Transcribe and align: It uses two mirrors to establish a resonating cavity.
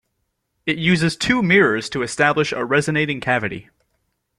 It 0.65 0.79
uses 0.79 1.15
two 1.15 1.43
mirrors 1.43 1.87
to 1.91 2.01
establish 2.01 2.51
a 2.53 2.65
resonating 2.65 3.21
cavity. 3.21 3.69